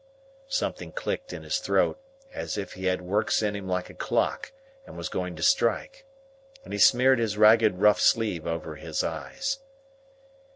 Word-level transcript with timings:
Something 0.49 0.91
clicked 0.91 1.31
in 1.31 1.43
his 1.43 1.59
throat 1.59 1.99
as 2.33 2.57
if 2.57 2.73
he 2.73 2.85
had 2.85 3.03
works 3.03 3.43
in 3.43 3.55
him 3.55 3.67
like 3.67 3.87
a 3.87 3.93
clock, 3.93 4.51
and 4.87 4.97
was 4.97 5.09
going 5.09 5.35
to 5.35 5.43
strike. 5.43 6.07
And 6.63 6.73
he 6.73 6.79
smeared 6.79 7.19
his 7.19 7.37
ragged 7.37 7.77
rough 7.77 8.01
sleeve 8.01 8.47
over 8.47 8.77
his 8.77 9.03
eyes. 9.03 9.59